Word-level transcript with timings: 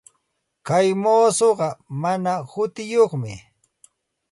Kay 0.67 0.87
muusuqa 1.01 1.67
mana 2.01 2.33
hutiyuqmi. 2.51 3.33